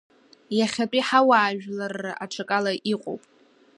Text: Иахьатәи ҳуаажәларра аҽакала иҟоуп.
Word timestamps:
Иахьатәи 0.57 1.05
ҳуаажәларра 1.07 2.11
аҽакала 2.23 2.71
иҟоуп. 2.93 3.23